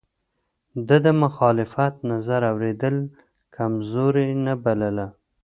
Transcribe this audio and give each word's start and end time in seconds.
ده 0.87 0.97
د 1.05 1.07
مخالف 1.23 1.71
نظر 2.11 2.41
اورېدل 2.51 2.95
کمزوري 3.55 4.29
نه 4.45 4.53
بلله. 4.63 5.07